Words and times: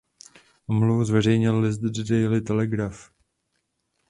Omluvu 0.67 1.05
zveřejnil 1.05 1.59
list 1.59 1.77
"The 1.77 2.03
Daily 2.09 2.41
Telegraph". 2.41 3.11